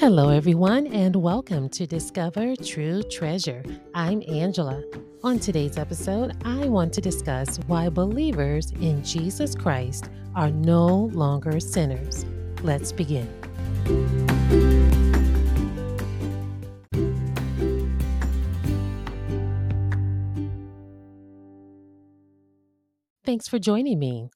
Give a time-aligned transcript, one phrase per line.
[0.00, 3.62] Hello, everyone, and welcome to Discover True Treasure.
[3.94, 4.82] I'm Angela.
[5.22, 11.60] On today's episode, I want to discuss why believers in Jesus Christ are no longer
[11.60, 12.24] sinners.
[12.62, 13.28] Let's begin.
[23.26, 24.30] Thanks for joining me.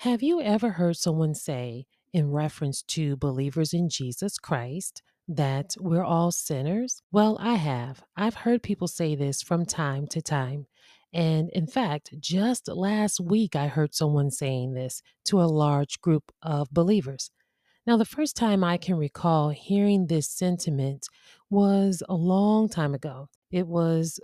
[0.00, 5.88] Have you ever heard someone say, in reference to believers in Jesus Christ that mm-hmm.
[5.88, 7.02] we're all sinners?
[7.12, 8.02] Well, I have.
[8.16, 10.66] I've heard people say this from time to time.
[11.12, 16.30] And in fact, just last week, I heard someone saying this to a large group
[16.42, 17.30] of believers.
[17.86, 21.06] Now, the first time I can recall hearing this sentiment
[21.48, 23.28] was a long time ago.
[23.50, 24.20] It was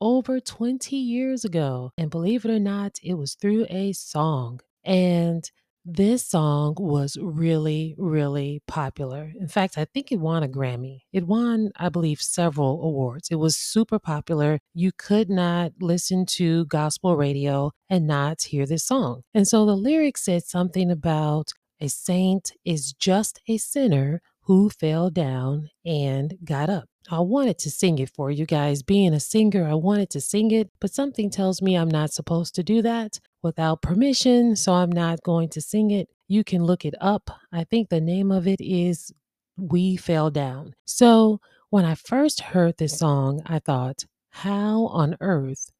[0.00, 1.92] over 20 years ago.
[1.96, 4.60] And believe it or not, it was through a song.
[4.82, 5.48] And
[5.84, 9.32] this song was really, really popular.
[9.38, 11.00] In fact, I think it won a Grammy.
[11.12, 13.28] It won, I believe, several awards.
[13.30, 14.60] It was super popular.
[14.74, 19.22] You could not listen to gospel radio and not hear this song.
[19.34, 25.10] And so the lyrics said something about a saint is just a sinner who fell
[25.10, 26.84] down and got up.
[27.10, 28.82] I wanted to sing it for you guys.
[28.82, 32.54] Being a singer, I wanted to sing it, but something tells me I'm not supposed
[32.54, 36.08] to do that without permission, so I'm not going to sing it.
[36.28, 37.30] You can look it up.
[37.52, 39.12] I think the name of it is
[39.56, 40.74] We Fell Down.
[40.84, 45.70] So when I first heard this song, I thought, how on earth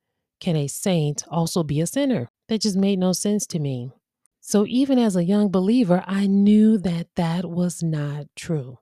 [0.40, 2.30] can a saint also be a sinner?
[2.48, 3.90] That just made no sense to me.
[4.40, 8.78] So even as a young believer, I knew that that was not true.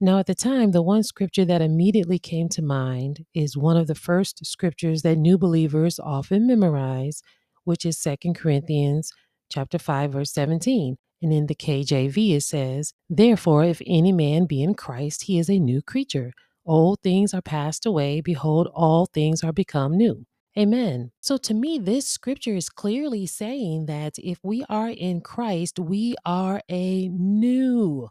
[0.00, 3.86] Now, at the time, the one scripture that immediately came to mind is one of
[3.86, 7.22] the first scriptures that new believers often memorize,
[7.66, 9.12] which is Second Corinthians
[9.50, 10.96] chapter 5 verse 17.
[11.22, 15.50] And in the KJV it says, "Therefore if any man be in Christ, he is
[15.50, 16.32] a new creature.
[16.64, 20.26] Old things are passed away; behold, all things are become new."
[20.58, 21.10] Amen.
[21.20, 26.14] So to me, this scripture is clearly saying that if we are in Christ, we
[26.24, 28.08] are a new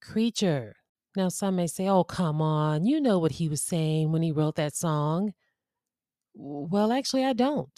[0.00, 0.74] creature.
[1.16, 4.32] Now, some may say, oh, come on, you know what he was saying when he
[4.32, 5.34] wrote that song.
[6.34, 7.70] Well, actually, I don't.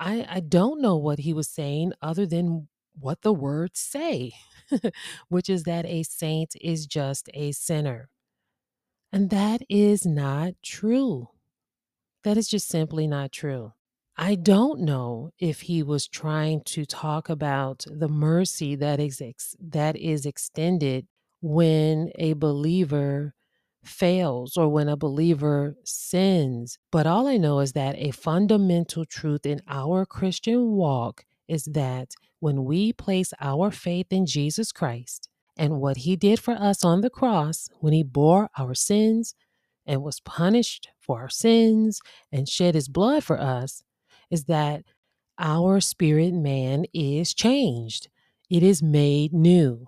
[0.00, 2.68] I, I don't know what he was saying other than
[2.98, 4.32] what the words say,
[5.28, 8.08] which is that a saint is just a sinner.
[9.12, 11.28] And that is not true.
[12.24, 13.72] That is just simply not true.
[14.16, 19.56] I don't know if he was trying to talk about the mercy that is ex-
[19.60, 21.06] that is extended
[21.40, 23.34] when a believer
[23.84, 26.78] fails or when a believer sins.
[26.90, 32.14] But all I know is that a fundamental truth in our Christian walk is that
[32.40, 37.00] when we place our faith in Jesus Christ and what he did for us on
[37.00, 39.34] the cross, when he bore our sins
[39.86, 42.00] and was punished for our sins
[42.32, 43.82] and shed his blood for us,
[44.30, 44.82] is that
[45.38, 48.08] our spirit man is changed.
[48.50, 49.86] It is made new,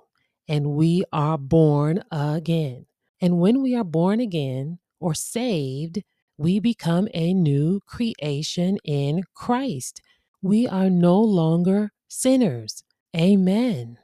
[0.49, 2.87] and we are born again.
[3.21, 6.03] And when we are born again or saved,
[6.39, 10.03] we become a new creation in Christ.
[10.43, 12.85] We are no longer sinners.
[13.17, 13.99] Amen.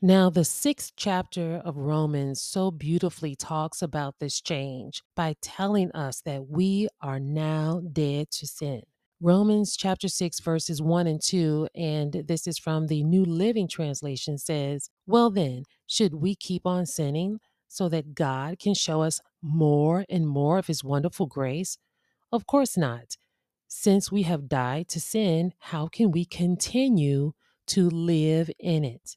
[0.00, 6.20] Now, the sixth chapter of Romans so beautifully talks about this change by telling us
[6.26, 8.82] that we are now dead to sin.
[9.20, 14.36] Romans chapter 6, verses 1 and 2, and this is from the New Living Translation
[14.36, 17.38] says, Well, then, should we keep on sinning
[17.74, 21.76] so that God can show us more and more of his wonderful grace?
[22.30, 23.16] Of course not.
[23.66, 27.32] Since we have died to sin, how can we continue
[27.66, 29.16] to live in it?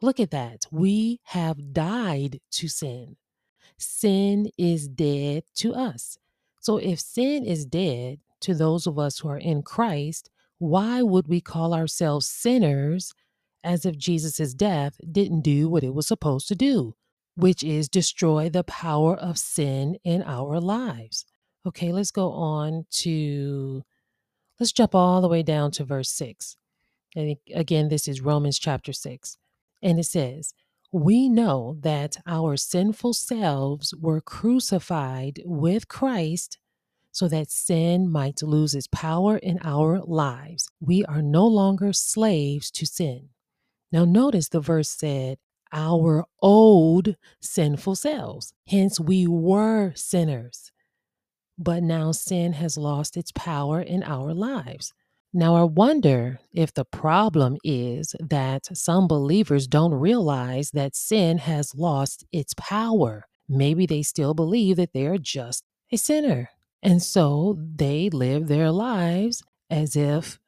[0.00, 0.64] Look at that.
[0.70, 3.16] We have died to sin.
[3.76, 6.18] Sin is dead to us.
[6.60, 11.28] So if sin is dead, to those of us who are in Christ, why would
[11.28, 13.12] we call ourselves sinners
[13.64, 16.94] as if Jesus' death didn't do what it was supposed to do,
[17.38, 21.24] which is destroy the power of sin in our lives?
[21.64, 23.84] Okay, let's go on to,
[24.58, 26.56] let's jump all the way down to verse 6.
[27.14, 29.36] And again, this is Romans chapter 6.
[29.82, 30.52] And it says,
[30.90, 36.58] We know that our sinful selves were crucified with Christ
[37.12, 40.68] so that sin might lose its power in our lives.
[40.80, 43.28] We are no longer slaves to sin.
[43.92, 45.38] Now, notice the verse said,
[45.72, 48.52] our old sinful selves.
[48.66, 50.72] Hence, we were sinners.
[51.58, 54.92] But now sin has lost its power in our lives.
[55.32, 61.74] Now, I wonder if the problem is that some believers don't realize that sin has
[61.74, 63.26] lost its power.
[63.48, 66.50] maybe they still believe that they are just a sinner.
[66.82, 70.38] And so they live their lives as if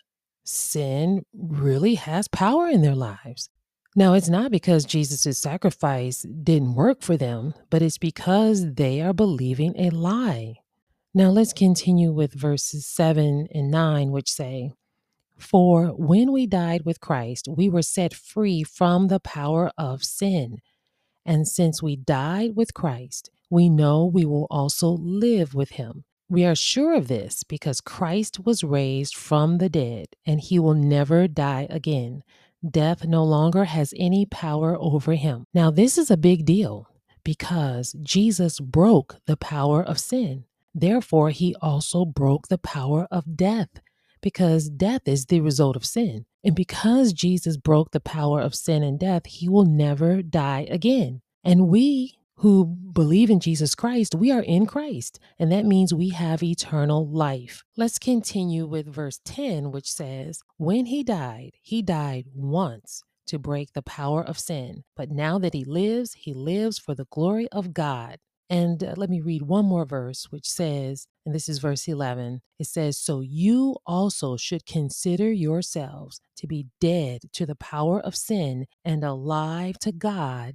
[0.44, 3.48] sin really has power in their lives.
[3.96, 9.12] Now, it's not because Jesus' sacrifice didn't work for them, but it's because they are
[9.12, 10.56] believing a lie.
[11.12, 14.70] Now, let's continue with verses 7 and 9, which say,
[15.36, 20.58] For when we died with Christ, we were set free from the power of sin.
[21.26, 26.04] And since we died with Christ, we know we will also live with him.
[26.28, 30.74] We are sure of this because Christ was raised from the dead and he will
[30.74, 32.22] never die again.
[32.68, 35.46] Death no longer has any power over him.
[35.54, 36.88] Now, this is a big deal
[37.24, 40.44] because Jesus broke the power of sin.
[40.74, 43.80] Therefore, he also broke the power of death
[44.20, 46.26] because death is the result of sin.
[46.44, 51.22] And because Jesus broke the power of sin and death, he will never die again.
[51.42, 56.08] And we who believe in Jesus Christ, we are in Christ, and that means we
[56.08, 57.64] have eternal life.
[57.76, 63.74] Let's continue with verse 10, which says, When he died, he died once to break
[63.74, 64.84] the power of sin.
[64.96, 68.16] But now that he lives, he lives for the glory of God.
[68.48, 72.40] And uh, let me read one more verse, which says, and this is verse 11
[72.58, 78.16] it says, So you also should consider yourselves to be dead to the power of
[78.16, 80.54] sin and alive to God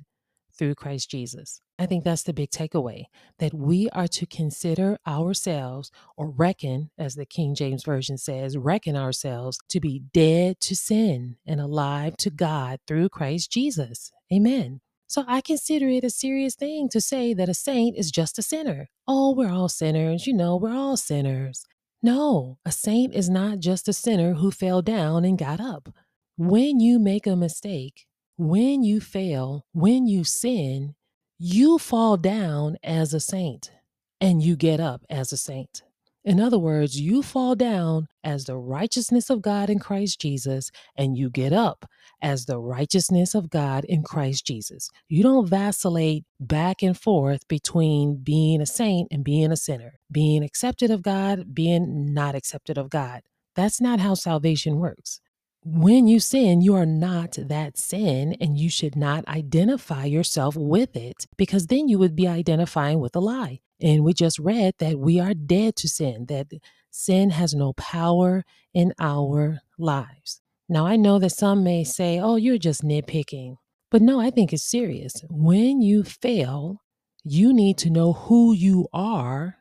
[0.57, 1.61] through Christ Jesus.
[1.77, 3.05] I think that's the big takeaway
[3.39, 8.95] that we are to consider ourselves or reckon, as the King James Version says, reckon
[8.95, 14.11] ourselves to be dead to sin and alive to God through Christ Jesus.
[14.33, 14.81] Amen.
[15.07, 18.41] So I consider it a serious thing to say that a saint is just a
[18.41, 18.89] sinner.
[19.07, 20.25] Oh, we're all sinners.
[20.25, 21.65] You know, we're all sinners.
[22.01, 25.89] No, a saint is not just a sinner who fell down and got up.
[26.37, 30.95] When you make a mistake, when you fail, when you sin,
[31.37, 33.71] you fall down as a saint
[34.19, 35.83] and you get up as a saint.
[36.25, 41.15] In other words, you fall down as the righteousness of God in Christ Jesus, and
[41.15, 41.85] you get up
[42.19, 44.89] as the righteousness of God in Christ Jesus.
[45.07, 50.43] You don't vacillate back and forth between being a saint and being a sinner, being
[50.43, 53.21] accepted of God, being not accepted of God.
[53.55, 55.21] That's not how salvation works
[55.67, 60.95] when you sin, you are not that sin, and you should not identify yourself with
[60.95, 63.61] it because then you would be identifying with a lie.
[63.81, 66.47] And we just read that we are dead to sin, that
[66.91, 68.45] sin has no power
[68.75, 70.39] in our lives.
[70.69, 73.55] Now, I know that some may say, oh, you're just nitpicking.
[73.89, 75.23] But no, I think it's serious.
[75.31, 76.83] When you fail,
[77.23, 79.57] you need to know who you are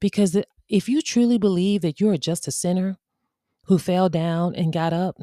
[0.00, 0.36] because
[0.68, 2.98] if you truly believe that you're just a sinner,
[3.66, 5.16] who fell down and got up.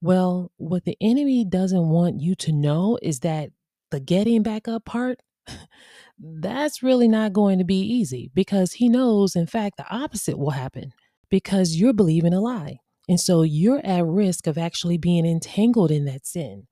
[0.00, 3.50] Well, what the enemy doesn't want you to know is that
[3.90, 5.20] the getting back up part,
[6.18, 10.50] that's really not going to be easy because he knows, in fact, the opposite will
[10.50, 10.92] happen
[11.30, 12.78] because you're believing a lie.
[13.08, 16.66] And so you're at risk of actually being entangled in that sin,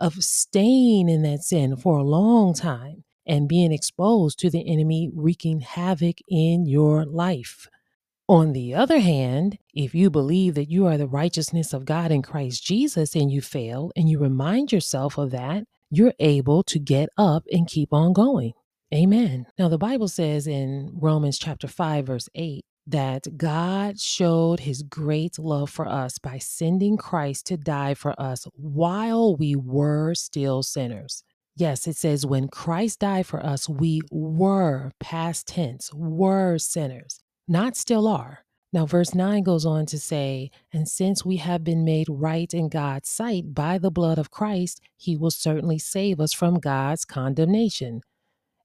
[0.00, 5.10] of staying in that sin for a long time and being exposed to the enemy
[5.14, 7.68] wreaking havoc in your life.
[8.30, 12.22] On the other hand, if you believe that you are the righteousness of God in
[12.22, 17.08] Christ Jesus and you fail and you remind yourself of that, you're able to get
[17.18, 18.52] up and keep on going.
[18.94, 19.46] Amen.
[19.58, 25.36] Now, the Bible says in Romans chapter 5, verse 8, that God showed his great
[25.36, 31.24] love for us by sending Christ to die for us while we were still sinners.
[31.56, 37.18] Yes, it says when Christ died for us, we were, past tense, were sinners
[37.50, 38.44] not still are.
[38.72, 42.68] Now, verse 9 goes on to say, And since we have been made right in
[42.68, 48.02] God's sight by the blood of Christ, he will certainly save us from God's condemnation.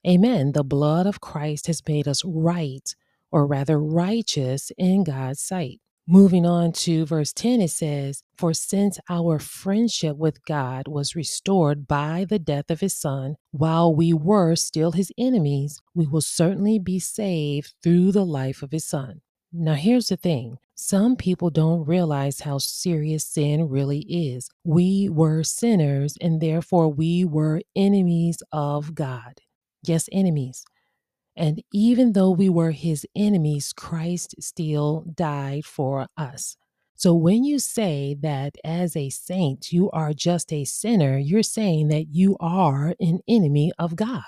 [0.07, 0.51] Amen.
[0.51, 2.95] The blood of Christ has made us right,
[3.31, 5.81] or rather righteous, in God's sight.
[6.07, 11.87] Moving on to verse 10, it says, For since our friendship with God was restored
[11.87, 16.77] by the death of his son, while we were still his enemies, we will certainly
[16.77, 19.21] be saved through the life of his son.
[19.51, 24.47] Now, here's the thing some people don't realize how serious sin really is.
[24.63, 29.39] We were sinners, and therefore we were enemies of God.
[29.81, 30.65] Yes, enemies.
[31.35, 36.57] And even though we were his enemies, Christ still died for us.
[36.95, 41.89] So when you say that as a saint, you are just a sinner, you're saying
[41.89, 44.23] that you are an enemy of God.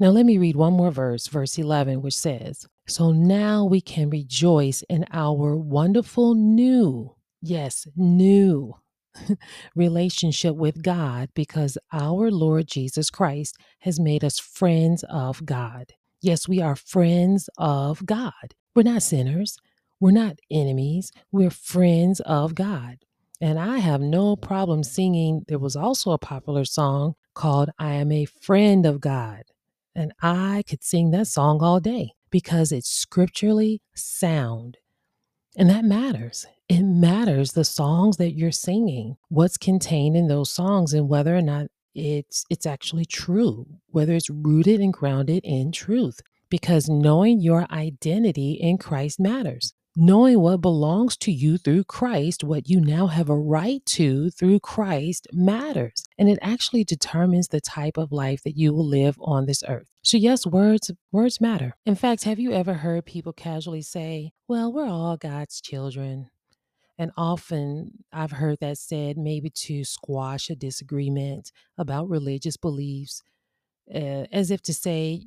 [0.00, 4.10] Now, let me read one more verse, verse 11, which says, So now we can
[4.10, 8.74] rejoice in our wonderful new, yes, new
[9.76, 15.92] relationship with God because our Lord Jesus Christ has made us friends of God.
[16.22, 18.54] Yes, we are friends of God.
[18.74, 19.56] We're not sinners.
[20.00, 21.12] We're not enemies.
[21.32, 22.98] We're friends of God.
[23.40, 25.46] And I have no problem singing.
[25.48, 29.44] There was also a popular song called I Am a Friend of God.
[29.94, 34.76] And I could sing that song all day because it's scripturally sound.
[35.56, 36.46] And that matters.
[36.68, 41.42] It matters the songs that you're singing, what's contained in those songs, and whether or
[41.42, 46.20] not it's it's actually true, whether it's rooted and grounded in truth.
[46.48, 52.68] Because knowing your identity in Christ matters knowing what belongs to you through Christ, what
[52.68, 56.06] you now have a right to through Christ matters.
[56.18, 59.88] And it actually determines the type of life that you will live on this earth.
[60.02, 61.76] So yes, words words matter.
[61.84, 66.30] In fact, have you ever heard people casually say, "Well, we're all God's children."
[67.00, 73.22] And often I've heard that said maybe to squash a disagreement about religious beliefs,
[73.94, 75.22] uh, as if to say,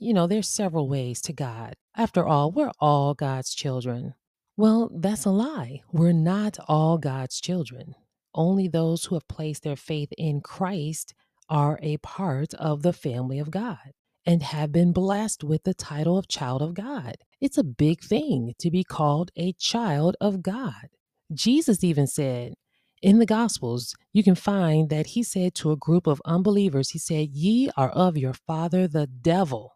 [0.00, 1.74] you know, there's several ways to God.
[1.94, 4.14] After all, we're all God's children.
[4.56, 5.82] Well, that's a lie.
[5.92, 7.94] We're not all God's children.
[8.34, 11.12] Only those who have placed their faith in Christ
[11.50, 13.92] are a part of the family of God
[14.24, 17.16] and have been blessed with the title of child of God.
[17.38, 20.88] It's a big thing to be called a child of God.
[21.34, 22.54] Jesus even said
[23.02, 26.98] in the Gospels, you can find that he said to a group of unbelievers, He
[26.98, 29.72] said, Ye are of your father, the devil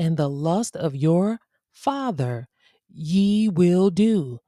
[0.00, 1.38] and the lust of your
[1.72, 2.48] father
[2.88, 4.38] ye will do.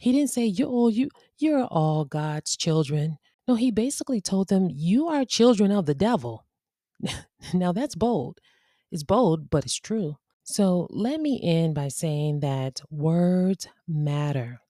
[0.00, 3.18] He didn't say you all you you're all God's children.
[3.48, 6.46] No, he basically told them you are children of the devil.
[7.54, 8.38] now that's bold.
[8.92, 10.18] It's bold, but it's true.
[10.44, 14.60] So let me end by saying that words matter.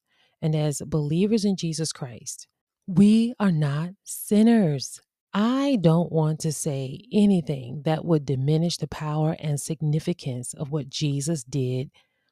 [0.42, 2.49] And as believers in Jesus Christ,
[2.87, 5.00] we are not sinners.
[5.32, 10.88] I don't want to say anything that would diminish the power and significance of what
[10.90, 11.90] Jesus did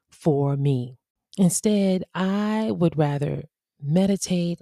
[0.09, 0.97] for me.
[1.37, 3.43] Instead, I would rather
[3.81, 4.61] meditate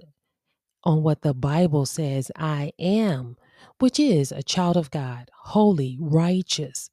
[0.84, 3.36] on what the Bible says I am,
[3.80, 6.90] which is a child of God, holy, righteous,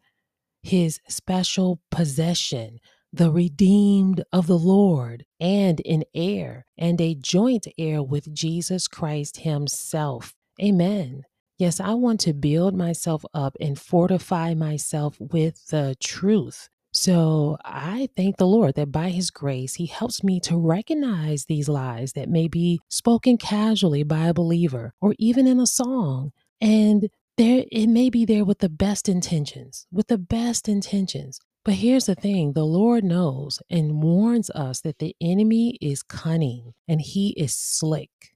[0.63, 2.79] his special possession,
[3.15, 9.37] the redeemed of the Lord, and an heir, and a joint heir with Jesus Christ
[9.37, 10.33] himself.
[10.61, 11.23] Amen.
[11.57, 16.67] Yes, I want to build myself up and fortify myself with the truth.
[16.91, 21.69] So I thank the Lord that by His grace, He helps me to recognize these
[21.69, 26.31] lies that may be spoken casually by a believer or even in a song.
[26.61, 31.39] And there, it may be there with the best intentions, with the best intentions.
[31.65, 36.73] But here's the thing the Lord knows and warns us that the enemy is cunning
[36.87, 38.35] and he is slick.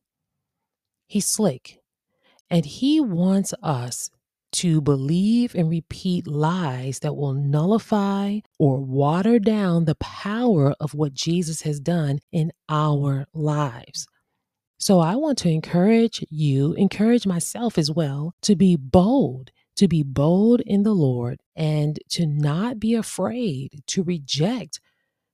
[1.05, 1.79] He's slick.
[2.49, 4.09] And he wants us
[4.53, 11.13] to believe and repeat lies that will nullify or water down the power of what
[11.13, 14.07] Jesus has done in our lives.
[14.79, 20.03] So I want to encourage you, encourage myself as well, to be bold, to be
[20.03, 24.81] bold in the Lord and to not be afraid to reject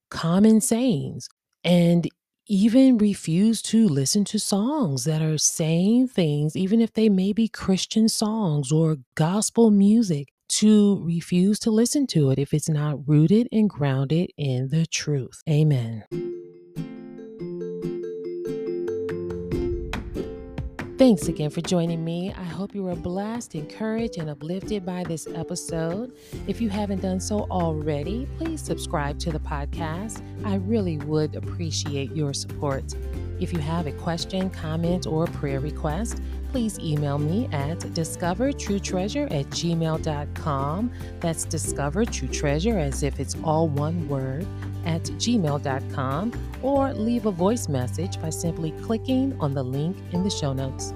[0.08, 1.28] common sayings
[1.64, 2.08] and
[2.46, 7.48] even refuse to listen to songs that are saying things, even if they may be
[7.48, 13.48] Christian songs or gospel music, to refuse to listen to it if it's not rooted
[13.50, 15.42] and grounded in the truth.
[15.50, 16.04] Amen.
[20.98, 22.32] Thanks again for joining me.
[22.32, 26.16] I hope you were blessed, encouraged, and uplifted by this episode.
[26.46, 30.22] If you haven't done so already, please subscribe to the podcast.
[30.42, 32.94] I really would appreciate your support.
[33.38, 39.50] If you have a question, comment, or prayer request, please email me at discovertruetreasure at
[39.50, 40.92] gmail.com.
[41.20, 44.46] That's discover true treasure as if it's all one word
[44.86, 50.30] at gmail.com or leave a voice message by simply clicking on the link in the
[50.30, 50.94] show notes.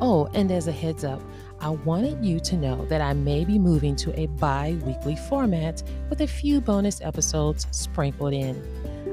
[0.00, 1.20] Oh, and as a heads up,
[1.60, 5.82] I wanted you to know that I may be moving to a bi weekly format
[6.10, 8.62] with a few bonus episodes sprinkled in.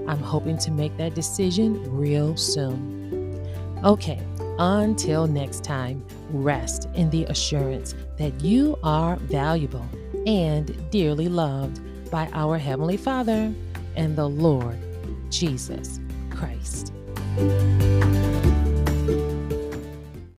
[0.07, 3.39] I'm hoping to make that decision real soon.
[3.83, 4.21] Okay,
[4.59, 9.87] until next time, rest in the assurance that you are valuable
[10.27, 11.79] and dearly loved
[12.11, 13.53] by our Heavenly Father
[13.95, 14.77] and the Lord
[15.29, 16.91] Jesus Christ.